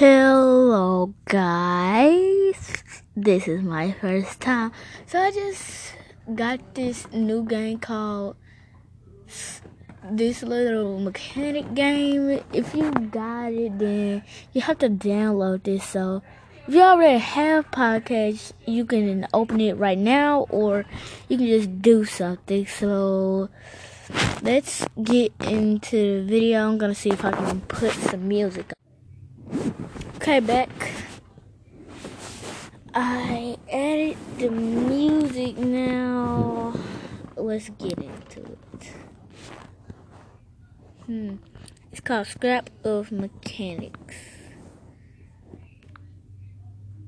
[0.00, 2.56] Hello, guys.
[3.14, 4.72] This is my first time.
[5.04, 5.92] So I just
[6.34, 8.36] got this new game called
[10.10, 12.40] this little mechanic game.
[12.50, 14.22] If you got it, then
[14.54, 15.84] you have to download this.
[15.84, 16.22] So
[16.66, 20.86] if you already have podcasts, you can open it right now, or
[21.28, 22.64] you can just do something.
[22.64, 23.50] So
[24.40, 26.70] let's get into the video.
[26.70, 28.72] I'm gonna see if I can put some music.
[30.20, 30.68] Okay, back.
[32.92, 36.74] I added the music now.
[37.36, 38.92] Let's get into it.
[41.06, 41.36] Hmm.
[41.90, 44.16] It's called Scrap of Mechanics.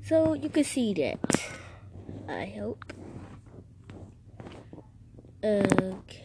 [0.04, 1.20] So you can see that.
[2.26, 2.94] I hope.
[5.44, 6.22] Okay.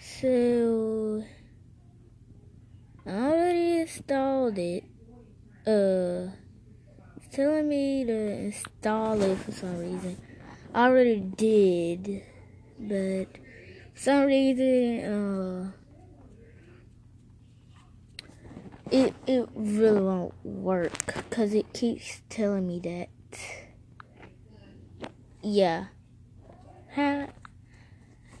[0.00, 1.24] So
[3.08, 4.84] I already installed it.
[5.66, 6.30] Uh,
[7.32, 10.16] telling me to install it for some reason.
[10.72, 12.22] I already did,
[12.78, 13.26] but
[13.94, 15.70] for some reason, uh,
[18.90, 23.08] it it really won't work because it keeps telling me that.
[25.42, 25.86] Yeah.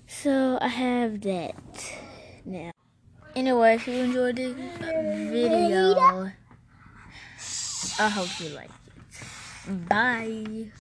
[0.06, 1.54] So I have that
[2.44, 2.70] now.
[3.36, 4.54] Anyway, if you enjoyed this
[5.30, 6.32] video,
[8.00, 9.88] I hope you liked it.
[9.90, 10.72] Bye.